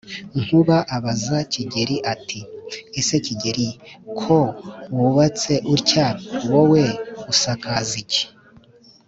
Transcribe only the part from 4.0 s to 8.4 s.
ko wubatse utya, wowe usakaza iki,